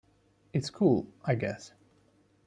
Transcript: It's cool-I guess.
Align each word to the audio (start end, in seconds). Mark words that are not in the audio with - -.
It's 0.51 0.71
cool-I 0.71 1.35
guess. 1.35 1.73